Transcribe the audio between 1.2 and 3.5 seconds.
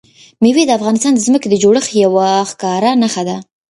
ځمکې د جوړښت یوه ښکاره نښه ده.